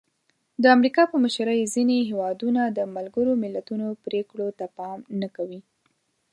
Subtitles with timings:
[0.61, 5.59] د امریکا په مشرۍ ځینې هېوادونه د ملګرو ملتونو پرېکړو ته پام نه کوي.